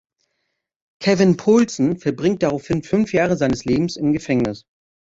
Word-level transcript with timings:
Kevin 0.99 1.37
Poulsen 1.37 1.95
verbringt 1.99 2.41
daraufhin 2.41 2.81
fünf 2.81 3.13
Jahre 3.13 3.37
seines 3.37 3.65
Lebens 3.65 3.97
im 3.97 4.13
Gefängnis. 4.13 4.65